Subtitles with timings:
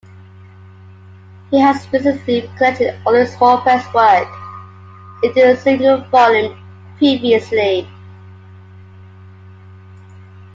[1.51, 4.27] He has recently collected all his small press work
[5.21, 6.57] into a single volume,
[6.97, 7.87] "Previously".